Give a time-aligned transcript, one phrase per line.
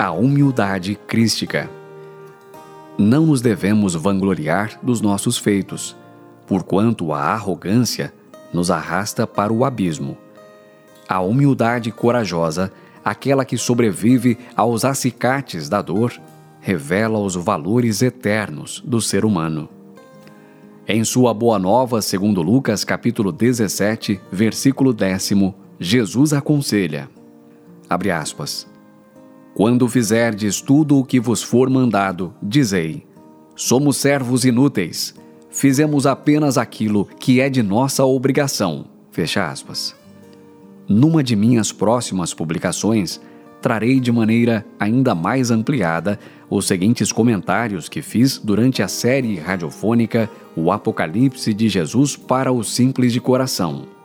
[0.00, 1.68] A humildade crística.
[2.96, 5.96] Não nos devemos vangloriar dos nossos feitos,
[6.46, 8.14] porquanto a arrogância
[8.52, 10.16] nos arrasta para o abismo.
[11.08, 12.72] A humildade corajosa,
[13.04, 16.12] aquela que sobrevive aos acicates da dor,
[16.60, 19.68] revela os valores eternos do ser humano.
[20.86, 27.10] Em sua Boa Nova, segundo Lucas capítulo 17, versículo décimo, Jesus aconselha,
[27.90, 28.67] abre aspas,
[29.58, 33.04] Quando fizerdes tudo o que vos for mandado, dizei,
[33.56, 35.12] somos servos inúteis,
[35.50, 39.96] fizemos apenas aquilo que é de nossa obrigação, fecha aspas.
[40.88, 43.20] Numa de minhas próximas publicações,
[43.60, 50.30] trarei de maneira ainda mais ampliada os seguintes comentários que fiz durante a série radiofônica
[50.54, 53.97] O Apocalipse de Jesus para os Simples de Coração.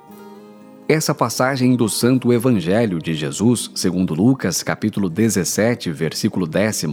[0.87, 6.85] Essa passagem do Santo Evangelho de Jesus, segundo Lucas, capítulo 17, versículo 10,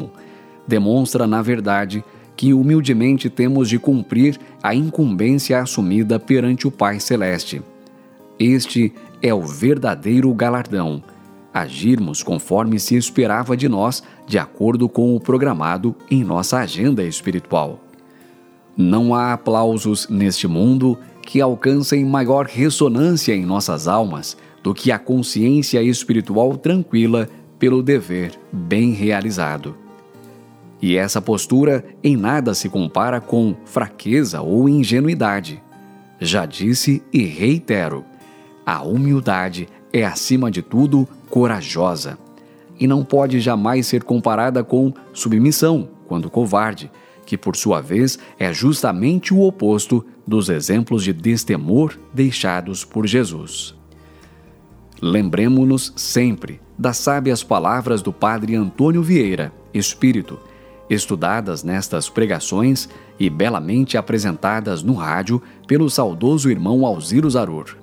[0.67, 2.05] demonstra, na verdade,
[2.37, 7.61] que humildemente temos de cumprir a incumbência assumida perante o Pai Celeste.
[8.39, 11.03] Este é o verdadeiro galardão
[11.53, 17.81] agirmos conforme se esperava de nós, de acordo com o programado em nossa agenda espiritual.
[18.77, 20.97] Não há aplausos neste mundo
[21.31, 28.33] que alcancem maior ressonância em nossas almas do que a consciência espiritual tranquila pelo dever
[28.53, 29.77] bem realizado.
[30.83, 35.63] E essa postura em nada se compara com fraqueza ou ingenuidade.
[36.19, 38.05] Já disse e reitero:
[38.67, 42.19] a humildade é, acima de tudo, corajosa
[42.81, 46.91] e não pode jamais ser comparada com submissão, quando covarde,
[47.31, 53.73] que por sua vez é justamente o oposto dos exemplos de destemor deixados por Jesus.
[55.01, 60.41] Lembremos-nos sempre das sábias palavras do Padre Antônio Vieira, Espírito,
[60.91, 67.77] estudadas nestas pregações e belamente apresentadas no rádio pelo saudoso irmão Alziro Zarur.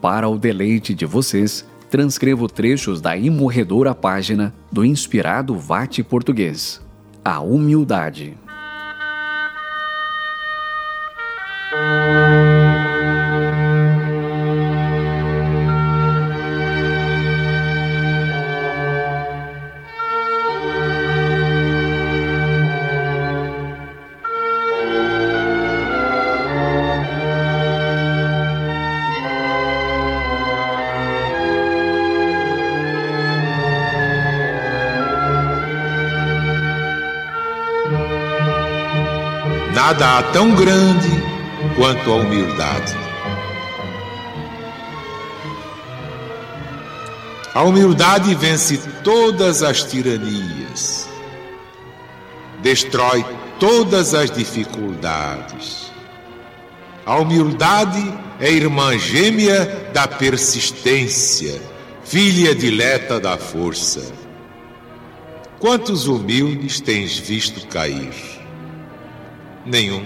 [0.00, 6.80] Para o deleite de vocês, transcrevo trechos da imorredora página do inspirado Vate Português.
[7.24, 8.45] A humildade.
[39.76, 41.10] Nada há tão grande
[41.76, 42.96] quanto a humildade.
[47.52, 51.06] A humildade vence todas as tiranias,
[52.62, 53.22] destrói
[53.60, 55.92] todas as dificuldades.
[57.04, 58.02] A humildade
[58.40, 61.60] é irmã gêmea da persistência,
[62.02, 64.10] filha dileta da força.
[65.58, 68.35] Quantos humildes tens visto cair?
[69.66, 70.04] Nenhum.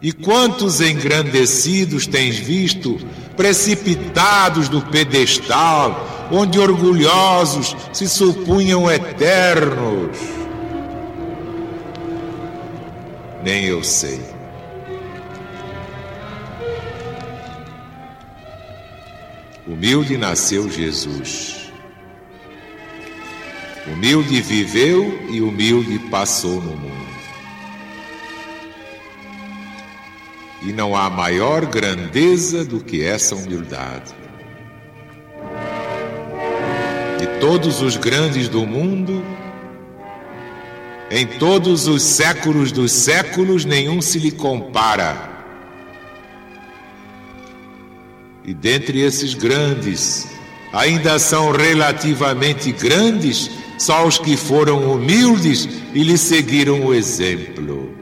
[0.00, 2.98] E quantos engrandecidos tens visto
[3.36, 10.16] precipitados do pedestal, onde orgulhosos se supunham eternos?
[13.42, 14.20] Nem eu sei.
[19.66, 21.72] Humilde nasceu Jesus.
[23.86, 27.05] Humilde viveu e humilde passou no mundo.
[30.66, 34.12] E não há maior grandeza do que essa humildade.
[37.20, 39.24] De todos os grandes do mundo,
[41.08, 45.30] em todos os séculos dos séculos, nenhum se lhe compara.
[48.44, 50.26] E dentre esses grandes,
[50.72, 53.48] ainda são relativamente grandes
[53.78, 57.95] só os que foram humildes e lhe seguiram o exemplo.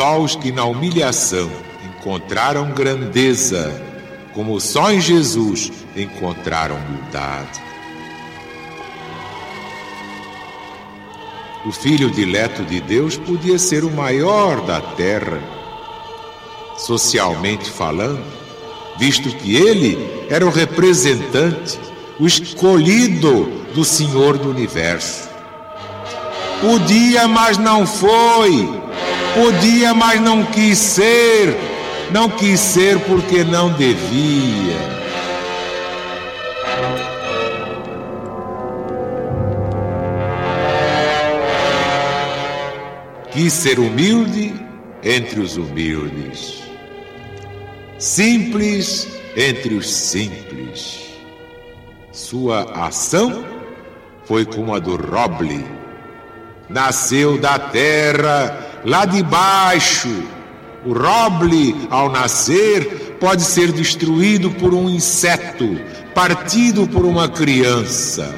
[0.00, 1.50] Só os que na humilhação
[1.84, 3.70] encontraram grandeza,
[4.32, 7.60] como só em Jesus encontraram humildade.
[11.66, 15.38] O filho dileto de Deus podia ser o maior da terra,
[16.78, 18.24] socialmente falando,
[18.98, 19.98] visto que ele
[20.30, 21.78] era o representante,
[22.18, 23.44] o escolhido
[23.74, 25.28] do Senhor do universo.
[26.62, 28.88] Podia, mas não foi
[29.34, 31.56] Podia, mas não quis ser.
[32.10, 35.00] Não quis ser porque não devia.
[43.30, 44.52] Quis ser humilde
[45.04, 46.64] entre os humildes,
[47.98, 51.10] simples entre os simples.
[52.10, 53.44] Sua ação
[54.24, 55.64] foi como a do roble.
[56.68, 60.08] Nasceu da terra lá de baixo.
[60.84, 65.78] O roble, ao nascer, pode ser destruído por um inseto,
[66.14, 68.34] partido por uma criança.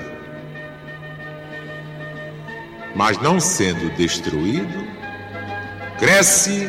[2.94, 4.84] Mas não sendo destruído,
[5.98, 6.68] cresce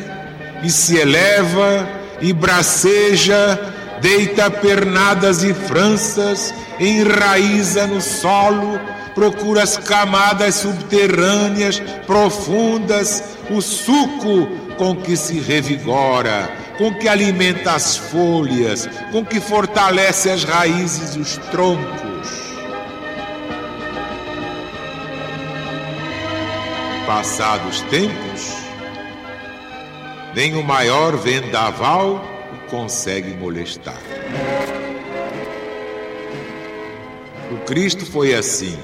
[0.62, 1.88] e se eleva
[2.20, 3.58] e braceja,
[4.04, 8.78] deita pernadas e franças, enraiza no solo,
[9.14, 14.46] procura as camadas subterrâneas profundas, o suco
[14.76, 21.20] com que se revigora, com que alimenta as folhas, com que fortalece as raízes e
[21.20, 22.28] os troncos.
[27.06, 28.52] Passados tempos,
[30.34, 32.33] nem o maior vendaval
[32.74, 34.02] consegue molestar.
[37.52, 38.76] O Cristo foi assim.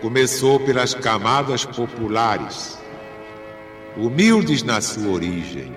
[0.00, 2.78] Começou pelas camadas populares,
[3.94, 5.76] humildes na sua origem,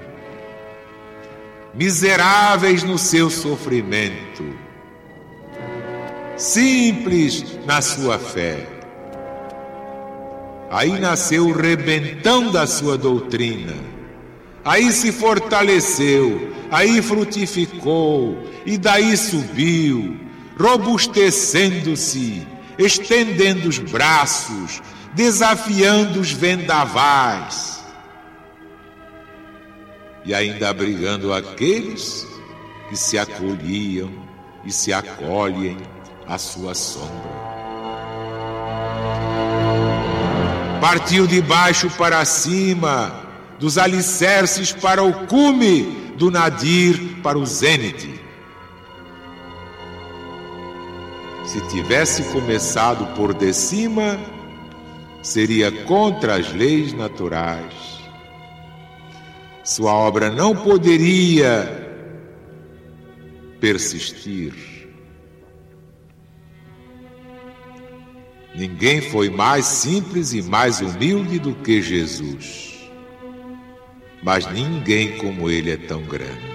[1.73, 4.57] miseráveis no seu sofrimento,
[6.37, 8.65] simples na sua fé.
[10.71, 13.98] Aí nasceu o rebentão da sua doutrina.
[14.63, 20.19] Aí se fortaleceu, aí frutificou, e daí subiu,
[20.59, 22.45] robustecendo-se,
[22.77, 24.81] estendendo os braços,
[25.13, 27.79] desafiando os vendavais
[30.25, 32.27] e ainda abrigando aqueles
[32.89, 34.11] que se acolhiam
[34.65, 35.77] e se acolhem
[36.27, 37.39] à sua sombra.
[40.81, 43.28] Partiu de baixo para cima,
[43.59, 48.19] dos alicerces para o cume, do nadir para o zênite.
[51.45, 54.17] Se tivesse começado por de cima,
[55.21, 57.73] seria contra as leis naturais.
[59.63, 61.87] Sua obra não poderia
[63.59, 64.53] persistir.
[68.55, 72.68] Ninguém foi mais simples e mais humilde do que Jesus.
[74.21, 76.49] Mas ninguém como ele é tão grande.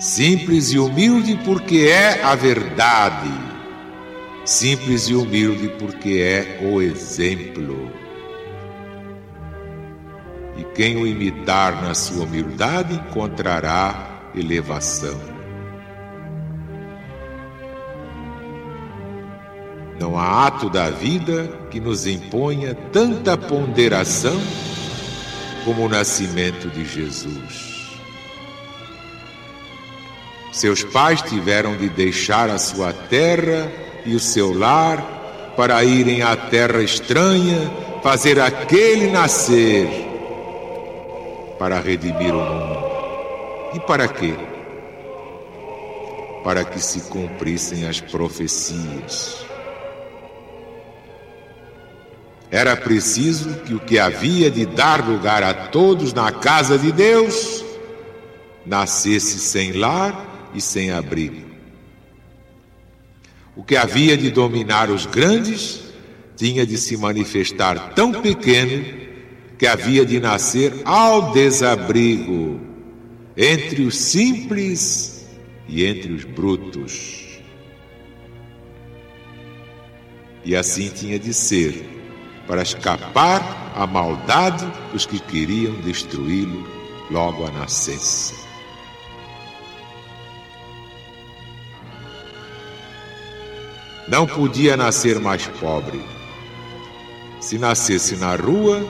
[0.00, 3.30] Simples e humilde porque é a verdade.
[4.44, 7.92] Simples e humilde porque é o exemplo.
[10.56, 15.31] E quem o imitar na sua humildade encontrará elevação.
[20.02, 24.36] Não há ato da vida que nos imponha tanta ponderação
[25.64, 27.92] como o nascimento de Jesus.
[30.50, 33.70] Seus pais tiveram de deixar a sua terra
[34.04, 37.70] e o seu lar para irem à terra estranha,
[38.02, 39.88] fazer aquele nascer
[41.60, 42.84] para redimir o mundo.
[43.74, 44.34] E para quê?
[46.42, 49.51] Para que se cumprissem as profecias.
[52.52, 57.64] Era preciso que o que havia de dar lugar a todos na casa de Deus
[58.66, 61.50] nascesse sem lar e sem abrigo.
[63.56, 65.80] O que havia de dominar os grandes
[66.36, 68.84] tinha de se manifestar tão pequeno
[69.58, 72.60] que havia de nascer ao desabrigo
[73.34, 75.26] entre os simples
[75.66, 77.40] e entre os brutos.
[80.44, 82.01] E assim tinha de ser,
[82.46, 86.66] para escapar à maldade dos que queriam destruí-lo
[87.10, 88.34] logo à nascença.
[94.08, 96.00] Não podia nascer mais pobre.
[97.40, 98.86] Se nascesse na rua,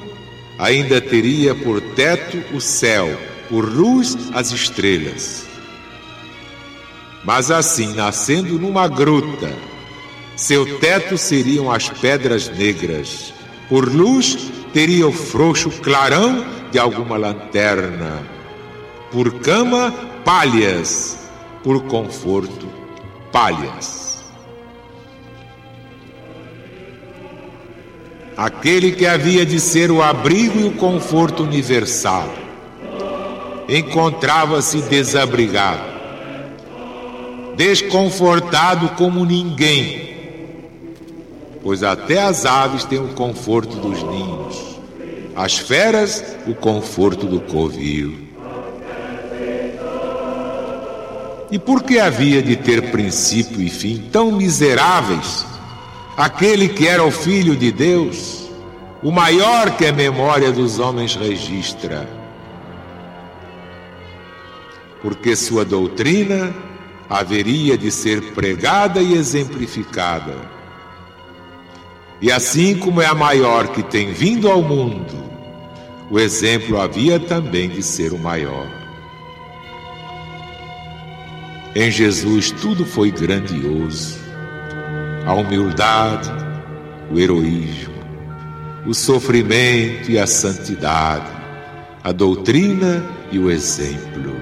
[0.59, 3.17] ainda teria por teto o céu,
[3.49, 5.47] por luz as estrelas.
[7.25, 9.53] Mas assim, nascendo numa gruta,
[10.35, 13.33] seu teto seriam as pedras negras,
[13.73, 18.23] por luz teria o frouxo clarão de alguma lanterna,
[19.11, 19.91] por cama,
[20.23, 21.19] palhas,
[21.65, 22.69] por conforto,
[23.33, 24.03] palhas.
[28.37, 32.29] aquele que havia de ser o abrigo e o conforto universal,
[33.69, 35.83] encontrava-se desabrigado,
[37.57, 40.12] desconfortado como ninguém,
[41.63, 44.79] pois até as aves têm o conforto dos ninhos,
[45.35, 48.19] as feras o conforto do covil.
[51.51, 55.47] E por que havia de ter princípio e fim tão miseráveis?
[56.17, 58.49] Aquele que era o Filho de Deus,
[59.03, 62.09] o maior que a memória dos homens registra.
[65.03, 66.55] Porque sua doutrina
[67.09, 70.52] haveria de ser pregada e exemplificada
[72.23, 75.13] e assim como é a maior que tem vindo ao mundo,
[76.09, 78.69] o exemplo havia também de ser o maior.
[81.75, 84.21] Em Jesus tudo foi grandioso:
[85.27, 86.31] a humildade,
[87.11, 87.95] o heroísmo,
[88.87, 91.33] o sofrimento e a santidade,
[92.05, 94.37] a doutrina e o exemplo.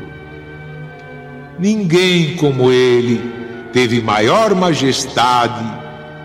[1.59, 3.23] Ninguém como ele
[3.73, 5.80] teve maior majestade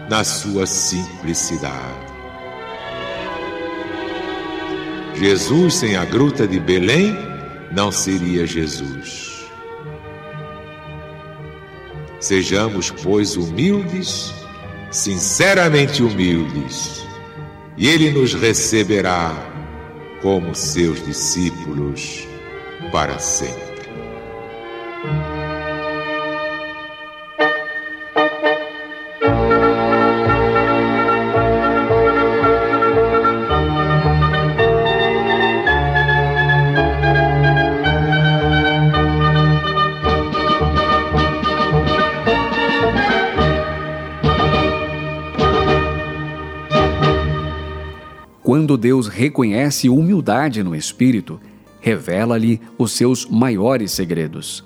[0.09, 2.05] na sua simplicidade.
[5.15, 7.15] Jesus sem a gruta de Belém
[7.71, 9.45] não seria Jesus.
[12.19, 14.33] Sejamos, pois, humildes,
[14.91, 17.05] sinceramente humildes,
[17.77, 19.31] e Ele nos receberá
[20.21, 22.27] como seus discípulos
[22.91, 23.75] para sempre.
[48.75, 51.39] Quando Deus reconhece humildade no espírito,
[51.79, 54.65] revela-lhe os seus maiores segredos.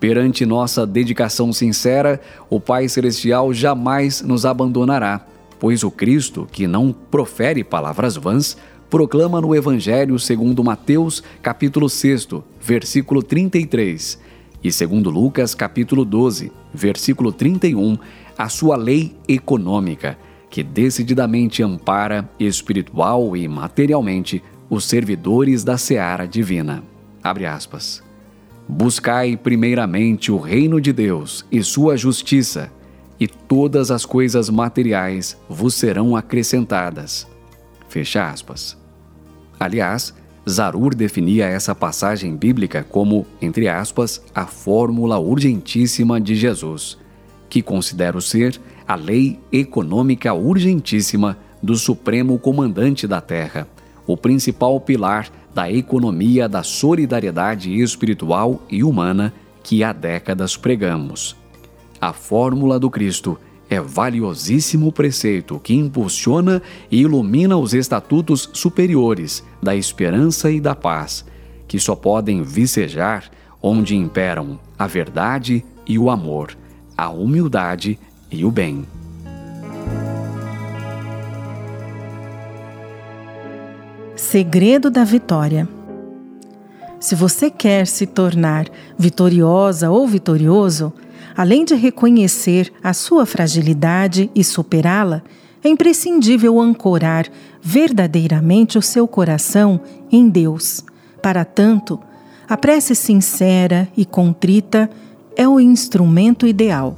[0.00, 5.26] Perante nossa dedicação sincera, o Pai Celestial jamais nos abandonará,
[5.60, 8.56] pois o Cristo, que não profere palavras vãs,
[8.88, 12.28] proclama no Evangelho segundo Mateus, capítulo 6,
[12.58, 14.18] versículo 33,
[14.64, 17.98] e segundo Lucas, capítulo 12, versículo 31,
[18.38, 20.16] a sua lei econômica,
[20.50, 26.82] que decididamente ampara espiritual e materialmente os servidores da seara divina.
[27.22, 28.02] Abre aspas.
[28.68, 32.70] Buscai primeiramente o reino de Deus e sua justiça,
[33.18, 37.26] e todas as coisas materiais vos serão acrescentadas.
[37.88, 38.76] Fecha aspas.
[39.58, 40.12] Aliás,
[40.48, 46.98] Zarur definia essa passagem bíblica como, entre aspas, a fórmula urgentíssima de Jesus,
[47.48, 53.66] que considero ser a lei econômica urgentíssima do Supremo Comandante da Terra,
[54.06, 61.36] o principal pilar da economia da solidariedade espiritual e humana que há décadas pregamos.
[62.00, 63.38] A fórmula do Cristo
[63.68, 71.24] é valiosíssimo preceito que impulsiona e ilumina os estatutos superiores da esperança e da paz,
[71.66, 73.24] que só podem vicejar
[73.60, 76.56] onde imperam a verdade e o amor,
[76.96, 77.98] a humildade
[78.30, 78.86] e o bem.
[84.16, 85.68] Segredo da vitória.
[86.98, 88.66] Se você quer se tornar
[88.98, 90.92] vitoriosa ou vitorioso,
[91.36, 95.22] além de reconhecer a sua fragilidade e superá-la,
[95.62, 97.26] é imprescindível ancorar
[97.60, 99.80] verdadeiramente o seu coração
[100.10, 100.84] em Deus.
[101.22, 102.00] Para tanto,
[102.48, 104.88] a prece sincera e contrita
[105.36, 106.94] é o instrumento ideal.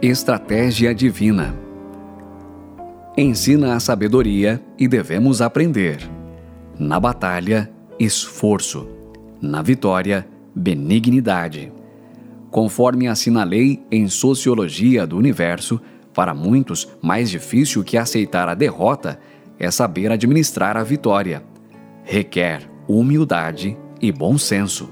[0.00, 1.58] Estratégia Divina
[3.16, 6.08] Ensina a sabedoria e devemos aprender.
[6.78, 8.86] Na batalha, esforço.
[9.42, 10.24] Na vitória,
[10.54, 11.72] benignidade.
[12.48, 15.80] Conforme assinalei em Sociologia do Universo,
[16.14, 19.18] para muitos, mais difícil que aceitar a derrota
[19.58, 21.42] é saber administrar a vitória.
[22.04, 24.88] Requer humildade e bom senso.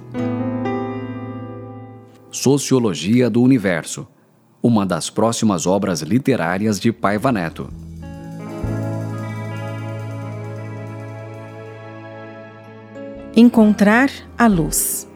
[2.29, 4.09] Sociologia do Universo
[4.63, 7.69] uma das próximas obras literárias de Paiva Neto.
[13.35, 15.07] Encontrar a luz.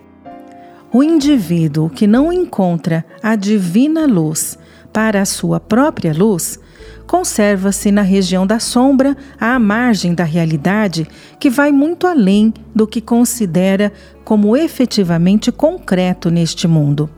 [0.92, 4.59] O indivíduo que não encontra a divina luz
[4.92, 6.59] para a sua própria luz
[7.06, 11.09] conserva-se na região da sombra, à margem da realidade,
[11.40, 13.92] que vai muito além do que considera
[14.25, 17.11] como efetivamente concreto neste mundo.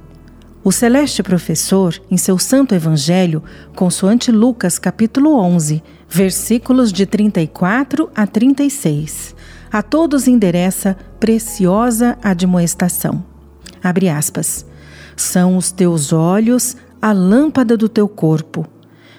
[0.65, 3.43] O celeste professor, em seu santo evangelho,
[3.75, 9.35] consoante Lucas capítulo 11, versículos de 34 a 36,
[9.73, 13.25] a todos endereça preciosa admoestação.
[13.83, 14.65] Abre aspas.
[15.17, 18.65] São os teus olhos a lâmpada do teu corpo.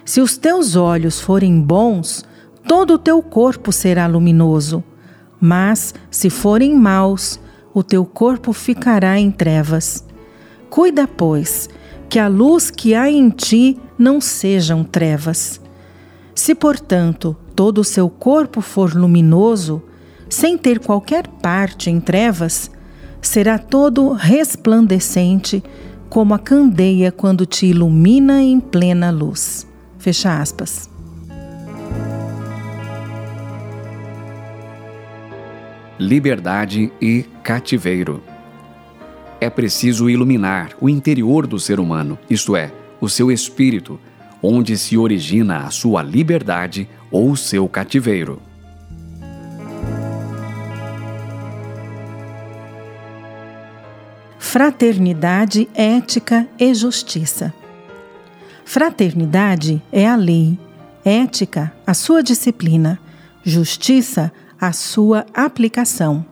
[0.06, 2.24] Se os teus olhos forem bons,
[2.66, 4.82] todo o teu corpo será luminoso.
[5.42, 7.38] Mas, se forem maus,
[7.74, 10.06] o teu corpo ficará em trevas.
[10.74, 11.70] Cuida, pois,
[12.10, 15.62] que a luz que há em ti não sejam trevas.
[16.34, 19.84] Se, portanto, todo o seu corpo for luminoso,
[20.28, 22.72] sem ter qualquer parte em trevas,
[23.22, 25.64] será todo resplandecente,
[26.10, 29.68] como a candeia quando te ilumina em plena luz.
[30.00, 30.90] Fecha aspas.
[36.00, 38.33] Liberdade e cativeiro.
[39.44, 42.72] É preciso iluminar o interior do ser humano, isto é,
[43.02, 44.00] o seu espírito,
[44.42, 48.42] onde se origina a sua liberdade ou seu cativeiro.
[54.40, 57.54] Fraternidade, ética e justiça.
[58.64, 60.58] Fraternidade é a lei,
[61.04, 62.98] ética, a sua disciplina,
[63.44, 66.26] justiça, a sua aplicação.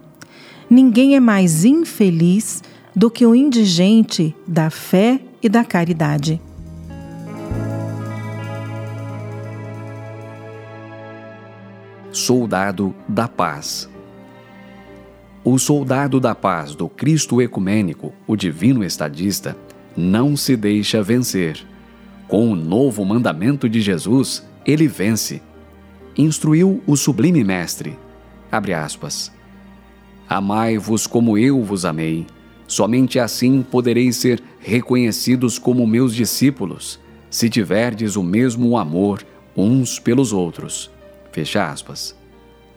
[0.69, 2.63] Ninguém é mais infeliz
[2.95, 6.41] do que o indigente da fé e da caridade.
[12.11, 13.89] Soldado da Paz.
[15.43, 19.57] O soldado da paz do Cristo ecumênico, o divino estadista,
[19.97, 21.65] não se deixa vencer.
[22.27, 25.41] Com o novo mandamento de Jesus, ele vence.
[26.15, 27.97] Instruiu o sublime mestre.
[28.51, 29.31] Abre aspas.
[30.29, 32.27] Amai-vos como eu vos amei.
[32.71, 39.25] Somente assim podereis ser reconhecidos como meus discípulos, se tiverdes o mesmo amor
[39.57, 40.89] uns pelos outros.
[41.33, 42.15] Fecha aspas.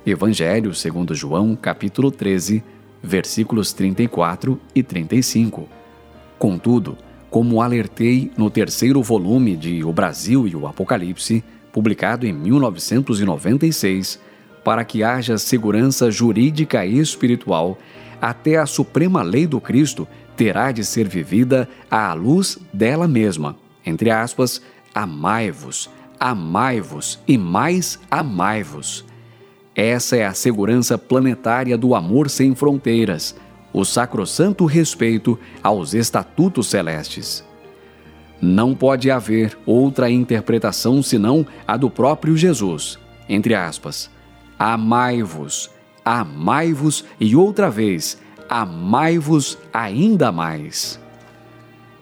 [0.04, 2.60] Evangelho segundo João, capítulo 13,
[3.00, 5.68] versículos 34 e 35.
[6.40, 6.98] Contudo,
[7.30, 14.18] como alertei no terceiro volume de O Brasil e o Apocalipse, publicado em 1996,
[14.64, 17.78] para que haja segurança jurídica e espiritual,
[18.24, 23.54] até a suprema lei do Cristo terá de ser vivida à luz dela mesma.
[23.84, 24.62] Entre aspas,
[24.94, 29.04] amai-vos, amai-vos e mais amai-vos.
[29.74, 33.36] Essa é a segurança planetária do amor sem fronteiras,
[33.74, 37.44] o sacrossanto respeito aos estatutos celestes.
[38.40, 42.98] Não pode haver outra interpretação senão a do próprio Jesus.
[43.28, 44.10] Entre aspas,
[44.58, 45.73] amai-vos,
[46.04, 51.00] amai-vos e outra vez, amai-vos ainda mais.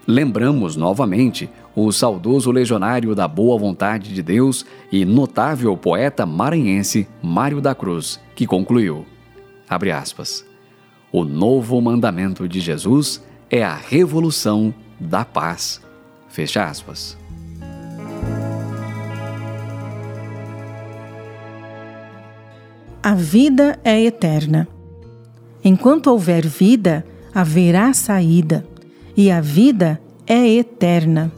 [0.06, 7.60] Lembramos novamente o saudoso legionário da boa vontade de Deus e notável poeta maranhense Mário
[7.60, 9.06] da Cruz, que concluiu:
[9.68, 10.44] aspas,
[11.10, 15.80] O novo mandamento de Jesus é a revolução da paz.
[16.28, 17.21] Fecha aspas.
[23.04, 24.68] A vida é eterna.
[25.64, 28.64] Enquanto houver vida, haverá saída,
[29.16, 31.32] e a vida é eterna.